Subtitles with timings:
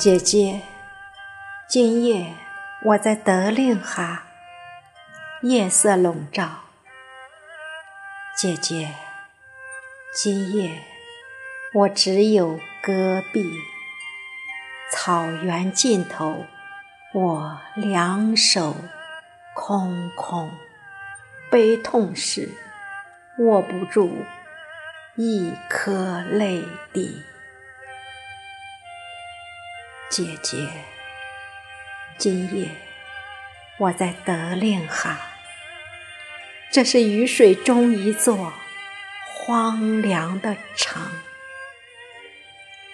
[0.00, 0.62] 姐姐，
[1.68, 2.32] 今夜
[2.86, 4.24] 我在德令哈，
[5.42, 6.48] 夜色笼罩。
[8.34, 8.94] 姐姐，
[10.14, 10.80] 今夜
[11.74, 13.44] 我只有戈壁，
[14.90, 16.46] 草原尽头，
[17.12, 18.74] 我两手
[19.54, 20.50] 空空，
[21.50, 22.48] 悲痛时
[23.38, 24.10] 握不住
[25.16, 27.22] 一颗泪滴。
[30.10, 30.68] 姐姐，
[32.18, 32.68] 今夜
[33.78, 35.20] 我在德令哈，
[36.72, 38.52] 这是雨水中一座
[39.32, 41.00] 荒凉的城，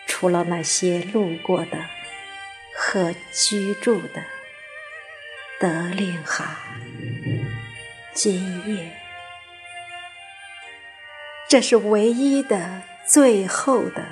[0.07, 1.87] 除了那些路过的
[2.77, 4.23] 和居住的，
[5.59, 6.59] 德令哈，
[8.12, 8.93] 今夜
[11.49, 14.05] 这是唯一的、最后的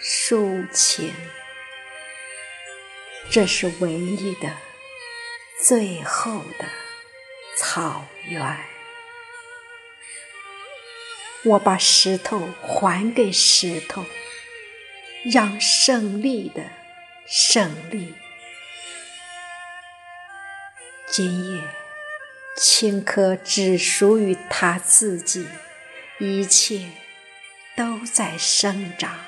[0.00, 1.12] 抒情。
[3.30, 4.52] 这是唯一的、
[5.60, 6.66] 最后的
[7.58, 8.58] 草原。
[11.44, 14.06] 我把石头还给石头，
[15.30, 16.70] 让胜利的
[17.26, 18.14] 胜利。
[21.06, 21.62] 今夜，
[22.56, 25.46] 青稞只属于他自己，
[26.18, 26.92] 一切
[27.76, 29.18] 都在生长。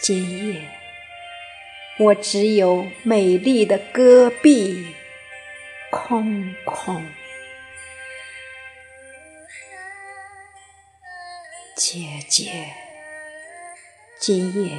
[0.00, 0.81] 今夜。
[1.98, 4.86] 我只有美丽的戈壁，
[5.90, 7.04] 空空。
[11.76, 12.72] 姐姐，
[14.18, 14.78] 今夜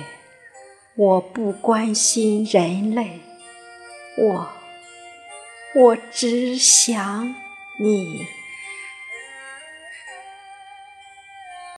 [0.95, 3.19] 我不关心人类，
[4.17, 4.49] 我，
[5.75, 7.35] 我只想
[7.79, 8.42] 你。